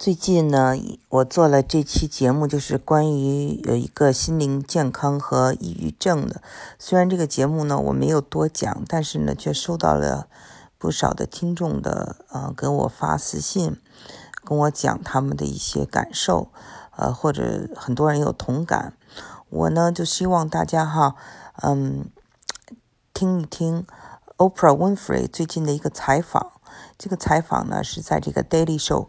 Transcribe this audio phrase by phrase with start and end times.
[0.00, 0.74] 最近呢，
[1.10, 6.40] 我做了这期节目，就是关于有一个心灵健康和抑郁症的。
[6.78, 10.26] 虽然这个节目呢我没有多讲，但是呢却收到了
[10.78, 13.76] 不少的听众的呃给我发私信，
[14.42, 16.48] 跟我讲他们的一些感受，
[16.96, 18.94] 呃或者很多人有同感。
[19.50, 21.14] 我呢就希望大家哈，
[21.60, 22.06] 嗯，
[23.12, 23.84] 听一听
[24.38, 26.52] Oprah Winfrey 最近的一个采访。
[26.96, 29.08] 这个采访呢是在这个 Daily Show。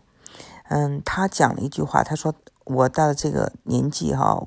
[0.74, 2.34] 嗯，他讲了一句话，他说
[2.64, 4.42] ：“我到了这个年纪哈，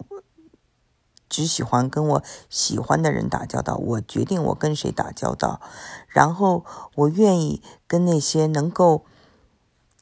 [1.28, 3.76] 只喜欢跟我喜欢的人打交道。
[3.76, 5.60] 我决定我跟谁打交道，
[6.08, 9.04] 然后我愿意跟那些能够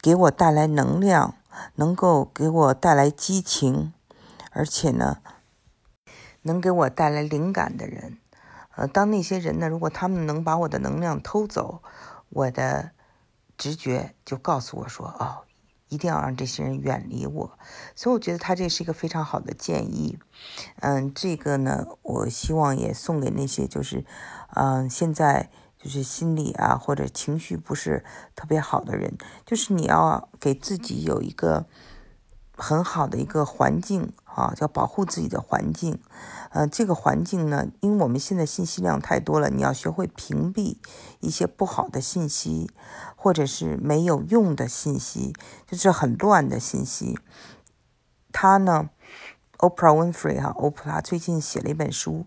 [0.01, 1.35] 给我带来能量、
[1.75, 3.93] 能够给我带来激情，
[4.53, 5.19] 而且呢，
[6.43, 8.19] 能给我带来灵感的人。
[8.77, 11.83] 呃，当那些人呢，如果他们能把我的能量偷走，
[12.29, 12.93] 我的
[13.59, 15.43] 直觉就告诉我说：哦。”
[15.93, 17.59] 一定要让这些人远离我，
[17.95, 20.19] 所以我觉得他这是一个非常好的建议。
[20.81, 24.07] 嗯，这个呢，我希望也送给那些就是，
[24.55, 31.67] 嗯，现在就是心理啊或者情绪不是特别好的人，就是你要给自己有一个
[32.57, 35.99] 很好的一个环境啊，叫保护自己的环境。
[36.51, 40.77] 呃，这个环境呢，因为我们现在信息量太多了，你要学会屏蔽
[41.21, 42.71] 一些不好的信息，
[43.17, 45.33] 或者是没有用的信息，
[45.67, 47.19] 就是很乱的信息。
[48.31, 48.91] 他呢
[49.59, 52.27] ，Oprah Winfrey 哈，欧普拉最近写了一本书，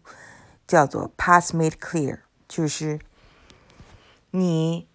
[0.67, 2.13] 叫做《Path Made Clear》，
[2.47, 2.99] 就是
[4.31, 4.87] 你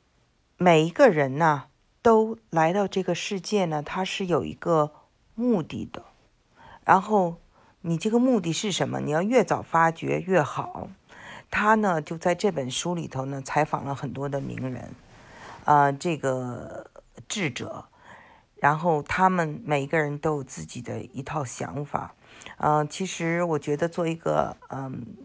[0.56, 1.64] 每一个人呢，
[2.02, 4.92] 都来到这个世界呢，他是有一个
[5.40, 6.04] 目的的，
[6.84, 7.38] 然后。
[7.82, 9.00] 你这个目的是什么？
[9.00, 10.90] 你要越早发掘越好。
[11.50, 14.90] 他呢，就在这本书里头呢，采访了很多的名人，
[15.64, 16.90] 啊，这个
[17.26, 17.86] 智者，
[18.56, 22.14] 然后他们每一个人都有自己的一套想法。
[22.58, 25.16] 嗯，其实我觉得做一个嗯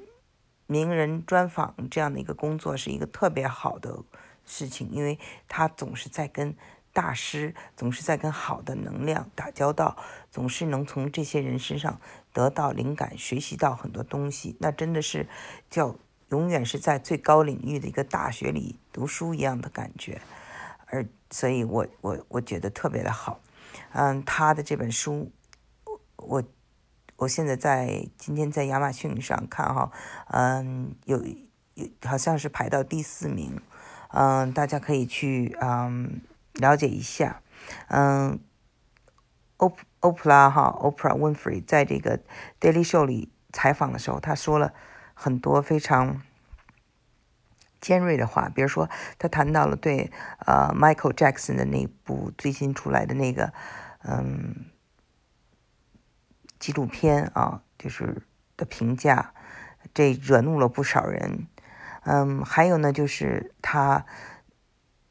[0.65, 4.01] 名人专访这样的一个工作是一个特别好的
[4.45, 6.55] 事情，因为他总是在跟。
[6.95, 9.97] 大师总是在跟好的能量打交道，
[10.31, 11.99] 总是能从这些人身上
[12.31, 14.55] 得到灵感，学习到很多东西。
[14.61, 15.27] 那真的是
[15.69, 15.97] 叫
[16.29, 20.21] 永远是在最高领域的一个大学里读书一样的感觉。
[20.85, 23.41] 而所以，我我我觉得特别的好。
[23.91, 25.29] 嗯，他的这本书，
[26.15, 26.41] 我
[27.17, 29.91] 我现在在今天在亚马逊上看哈，
[30.27, 31.21] 嗯，有
[31.73, 33.59] 有好像是排到第四名。
[34.11, 36.21] 嗯，大家可以去嗯。
[36.55, 37.41] 了解一下，
[37.89, 38.39] 嗯，
[39.57, 42.21] 欧欧普拉哈，Oprah Winfrey 在这个
[42.61, 44.73] Daily Show 里采访的时候，他说了
[45.13, 46.21] 很多非常
[47.81, 48.89] 尖锐的话，比如说
[49.19, 50.11] 他谈到了对
[50.45, 53.51] 呃 Michael Jackson 的那部最新出来的那个
[54.03, 54.67] 嗯
[56.57, 58.21] 纪录片啊，就是
[58.55, 59.33] 的评价，
[59.93, 61.47] 这惹怒了不少人，
[62.03, 64.05] 嗯，还有呢，就是他。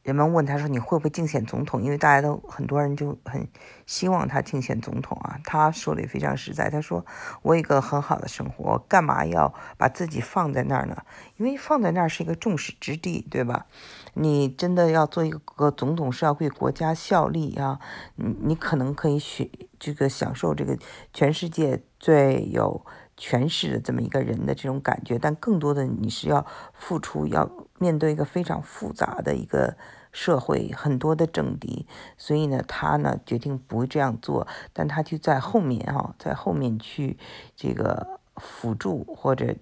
[0.05, 3.47] 人们问他说：“你会不会竞选总统？”因为大家都很多人就很
[3.87, 5.39] 希望他竞选总统啊。
[5.43, 7.03] 他说的也非常实在，他说
[7.41, 10.95] ：“我有一个很好的生活，干嘛要把自己放在那儿呢？
[11.37, 13.65] 因为放在那儿是一个众矢之的，对吧？
[14.13, 17.79] 你真的要做一个总统，是要为国家效力啊。
[18.17, 19.49] 你你可能可以选
[19.79, 20.77] 这个享受这个
[21.13, 22.85] 全世界最有
[23.17, 27.49] 权势的这么一个人的这种感觉，但更多的你是要付出，要
[27.79, 29.75] 面对一个非常复杂的一个。”
[30.15, 37.17] 社会很多的政敌，所以呢，他呢决定不这样做，但他就在后面哈，在后面去
[37.53, 39.53] 这个辅助或者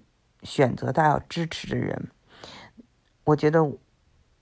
[0.44, 2.08] 选择他要支持的人。
[3.24, 3.64] 我觉得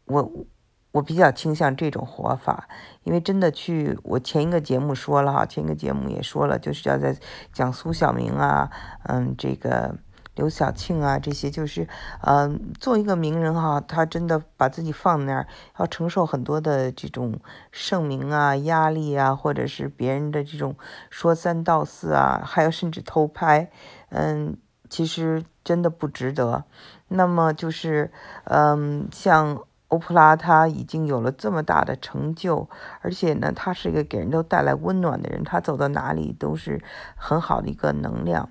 [0.04, 0.46] 我
[0.92, 2.68] 我比较倾向这种活法，
[3.02, 7.16] 因为真的去我前一个节目说了哈，前一个节目也说了，就是要在
[7.52, 8.70] 讲苏小明啊，
[9.04, 9.96] 嗯，这个。
[10.34, 11.86] 刘晓庆啊，这些就是，
[12.22, 15.46] 嗯，做一个名人哈，他真的把自己放那儿，
[15.78, 17.38] 要承受很多的这种
[17.70, 20.74] 盛名啊、压力啊，或者是别人的这种
[21.10, 23.70] 说三道四啊，还有甚至偷拍，
[24.08, 24.56] 嗯，
[24.88, 26.64] 其实真的不值得。
[27.08, 28.10] 那么就是，
[28.44, 29.58] 嗯，像
[29.92, 32.66] 欧普拉，他已经有了这么大的成就，
[33.02, 36.82] 而且呢，他是一个给人都带来温暖的人，他走到哪里都是
[37.14, 38.48] 很好的一个能量。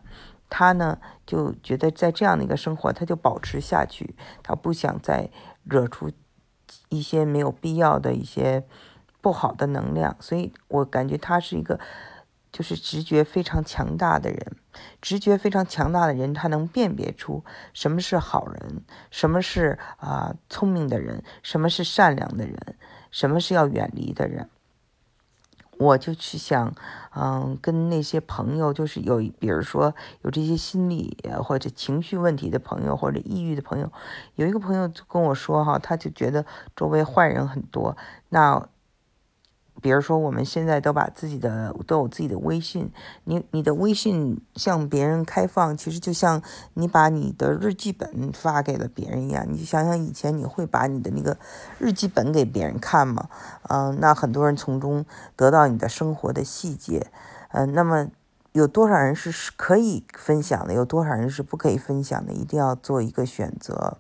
[0.52, 5.32] 他呢就觉得在这样的一个生活，他就保持下去，他不想再
[5.64, 6.12] 惹出
[6.90, 8.64] 一些没有必要的一些
[9.20, 11.80] 不好的能量，所以我感觉他是一个
[12.52, 14.56] 就是直觉非常强大的人，
[15.02, 17.44] 直觉非常强大的人，他能辨别出
[17.74, 22.76] 什么是好人，什么是啊聪明的人，什么是善良的人，
[23.10, 24.50] 什么是要远离的人。
[25.78, 26.76] 我就去想，
[27.16, 33.92] 嗯，跟那些朋友，就是有，比如说有这些心理或者情绪问题的朋友，或者抑郁的朋友，
[34.36, 36.46] 有一个朋友就跟我说，哈，他就觉得
[36.76, 37.96] 周围坏人很多，
[38.30, 38.68] 那。
[39.82, 42.92] 比如说，我们现在都把自己的都有自己的微信，
[43.24, 46.42] 你你的微信向别人开放，其实就像
[46.76, 49.44] 你把你的日记本发给了别人一样。
[49.50, 51.36] 你想想以前，你会把你的那个
[51.80, 53.28] 日记本给别人看吗？
[53.70, 55.04] 嗯，那很多人从中
[55.36, 57.08] 得到你的生活的细节，
[57.52, 58.08] 嗯，那么
[58.52, 60.76] 有多少人是可以分享的？
[60.76, 62.32] 有多少人是不可以分享的？
[62.32, 63.98] 一定要做一个选择。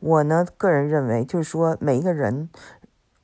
[0.00, 2.50] 我呢，个人认为，就是说每一个人。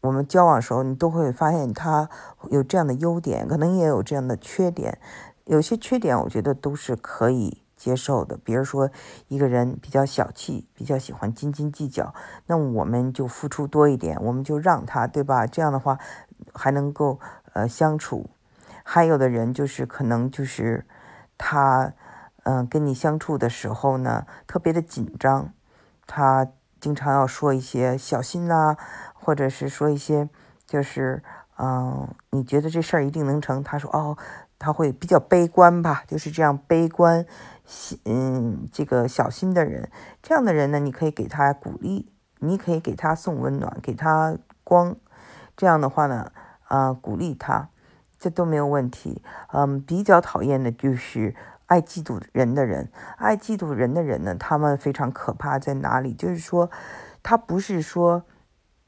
[0.05, 2.11] 我们交往的时候，你都会发现他
[2.51, 4.99] 有这样的优点，可能也有这样的缺点。
[5.47, 8.37] 有些缺点，我觉得都是可以接受的。
[8.37, 8.91] 比如说，
[9.29, 12.13] 一个人比较小气，比较喜欢斤斤计较，
[12.47, 15.47] 那我们就付出多一点，我们就让他，对吧？
[15.47, 15.99] 这样的话
[16.53, 17.19] 还能够
[17.55, 18.29] 呃相处。
[18.83, 20.85] 还有的人就是可能就是
[21.39, 21.95] 他
[22.43, 25.55] 嗯跟你相处的时候呢，特别的紧张，
[26.07, 26.47] 他
[26.79, 28.77] 经常要说一些小心呐。
[29.25, 30.29] 或者是说一些，
[30.67, 31.23] 就是，
[31.57, 33.65] 嗯，你觉得这事儿一定能成？
[33.65, 34.19] 他说，哦，
[34.59, 37.25] 他会比较悲观吧，就是这样悲观，
[38.05, 39.91] 嗯，这个小心的人，
[40.23, 44.95] 这样的人呢，你可以给他鼓励，你可以给他送温暖，给他光，
[45.57, 46.31] 这样的话呢，
[46.69, 47.71] 啊，鼓励他，
[48.19, 49.23] 这都没有问题。
[49.55, 51.35] 嗯，比较讨厌的就是
[51.65, 56.13] 爱嫉妒人的人，爱嫉妒人的人呢，他们非常可怕在哪里？
[56.13, 56.71] 就是说，
[57.23, 58.25] 他不是说。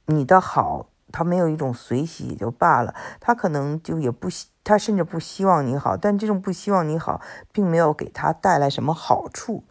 [0.06, 7.20] 你的好，他没有一种随喜也就罢了，他可能就也不希，他甚至不希望你好，但这种不希望你好，
[7.52, 9.64] 并没有给他带来什么好处，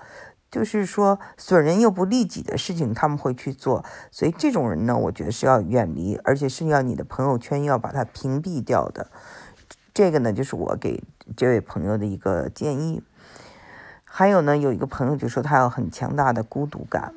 [0.51, 9.09] 就是说损人又不利己的事情他们会去做，所以这种人呢，我觉得是要远离，而且是要你的朋友圈要把他屏蔽掉的。
[9.93, 11.01] 这个呢，就是我给
[11.37, 13.01] 这位朋友的一个建议。
[14.03, 17.13] 还有呢，有一个朋友就说他有很强大的孤独感，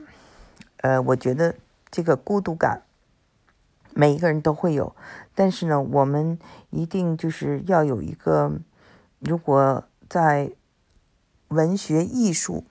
[0.78, 1.54] 呃，我觉得
[1.90, 2.82] 这个孤独感。
[4.00, 4.94] 每一个人都会有，
[5.34, 6.38] 但是呢，我们
[6.70, 8.52] 一定就是要有一个，
[9.18, 10.52] 如果在
[11.48, 12.64] 文学艺术，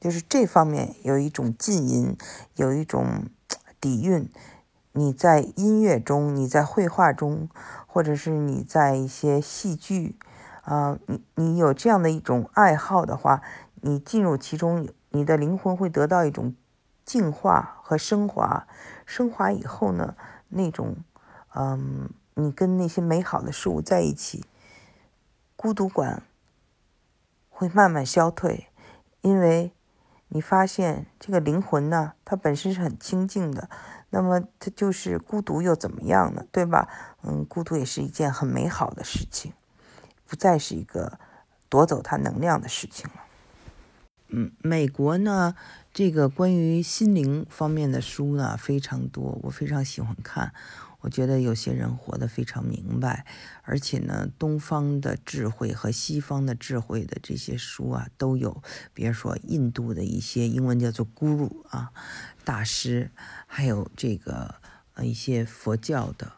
[0.00, 2.16] 就是这方面有一种浸淫，
[2.56, 3.26] 有一种
[3.78, 4.26] 底蕴。
[4.92, 7.50] 你在音乐中，你在绘画中，
[7.86, 10.16] 或者是你在一些戏剧，
[10.62, 13.42] 啊，你你有这样的一种爱好的话，
[13.82, 16.54] 你进入其中，你的灵魂会得到一种
[17.04, 18.66] 净化和升华。
[19.04, 20.14] 升华以后呢？
[20.50, 20.96] 那种，
[21.54, 24.44] 嗯，你跟那些美好的事物在一起，
[25.56, 26.22] 孤独感
[27.48, 28.68] 会慢慢消退，
[29.22, 29.72] 因为
[30.28, 33.68] 你发现这个灵魂呢，它本身是很清净的，
[34.10, 36.44] 那么它就是孤独又怎么样呢？
[36.52, 36.88] 对吧？
[37.22, 39.52] 嗯，孤独也是一件很美好的事情，
[40.26, 41.18] 不再是一个
[41.68, 43.16] 夺走它能量的事情了。
[44.28, 45.54] 嗯，美国呢？
[45.92, 50.54] 这个关于心灵方面的书呢非常多，我非常喜欢看。
[51.00, 53.24] 我觉得有些人活得非常明白，
[53.62, 58.62] 而且呢，东方的智慧和西方的智慧的这些书啊都有。
[58.92, 61.90] 比如说印度的一些英文叫做 Guru 啊
[62.44, 63.10] 大师，
[63.46, 64.54] 还有这个
[64.94, 66.34] 呃一些佛教的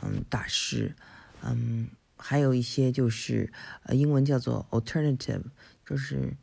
[0.00, 0.94] 嗯大师，
[1.42, 3.52] 嗯，还有一些就是
[3.82, 5.42] 呃英文叫做 Alternative，
[5.84, 6.34] 就是。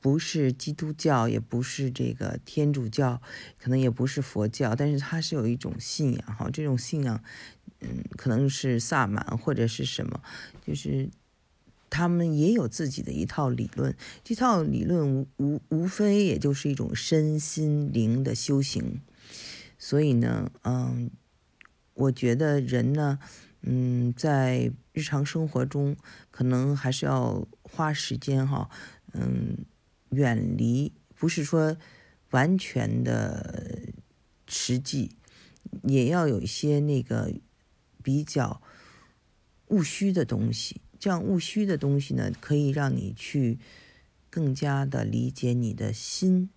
[0.00, 3.20] 不是基督教，也不是这个天主教，
[3.58, 6.48] 可能也不是佛教，但是它是有一种信仰哈。
[6.52, 7.20] 这种信仰，
[7.80, 10.22] 嗯，可能是萨满或者是什么，
[10.64, 11.10] 就是
[11.90, 13.96] 他们也有自己的一套理论。
[14.22, 19.00] 这套理论无无无非也就是一种身心灵的修行。
[19.78, 21.10] 所以呢，嗯，
[21.94, 23.18] 我觉得人呢，
[23.62, 25.96] 嗯，在日常生活中
[26.30, 28.70] 可能还是要花时间哈，
[29.12, 29.64] 嗯。
[30.16, 31.76] 远离不是说
[32.30, 33.92] 完全的
[34.48, 35.16] 实际，
[35.82, 37.32] 也要有一些那个
[38.02, 38.60] 比较
[39.68, 40.80] 务虚的东西。
[40.98, 43.58] 这样务虚的东西呢，可以让你去
[44.30, 46.48] 更加的理解你的心、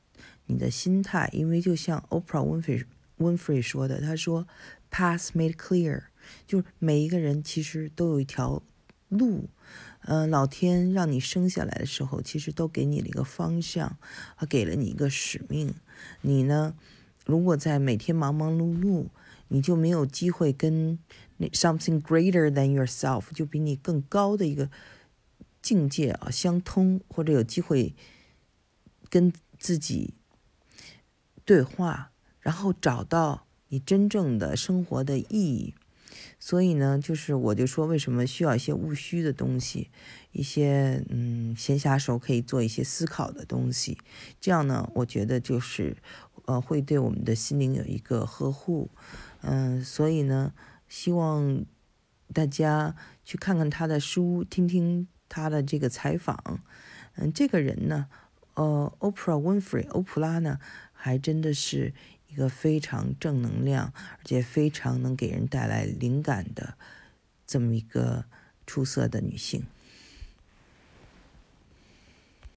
[0.46, 1.30] 你的心态。
[1.34, 2.86] 因为就像 Oprah Winfrey
[3.18, 4.48] Winfrey 说的，他说
[4.89, 6.04] “Path made clear”，
[6.48, 8.63] 就是每一个人其实都有一条
[9.10, 9.50] 路。
[10.04, 13.98] 嗯，老天让你生下来的时候，其实都给你了一个方向，
[14.38, 15.75] 啊，给了你一个使命。
[16.22, 16.74] 你呢，
[17.25, 19.08] 如果在每天忙忙碌碌，
[19.50, 20.98] 你就没有机会跟
[21.38, 24.70] 那 something greater than yourself，就比你更高的一个
[25.62, 27.94] 境界啊相通，或者有机会
[29.10, 30.13] 跟自己
[31.44, 35.75] 对话，然后找到你真正的生活的意义。
[36.39, 39.89] 所以呢，就是我就说，为什么需要一些务虚的东西，
[40.32, 43.98] 一些嗯闲暇时候可以做一些思考的东西，
[44.39, 45.98] 这样呢，我觉得就是
[46.46, 48.89] 呃会对我们的心灵有一个呵护，
[49.42, 50.54] 嗯，所以呢，
[50.88, 51.66] 希望
[52.34, 56.62] 大家去看看他的书，听听他的这个采访，
[57.16, 58.08] 嗯，这个人呢，
[58.56, 60.60] 呃，Oprah Winfrey，欧普拉呢，
[60.94, 61.94] 还真的是。
[62.29, 66.75] 一个非常正能量，而且非常能给人带来灵感的
[67.45, 68.25] 这么一个
[68.65, 69.63] 出色的女性。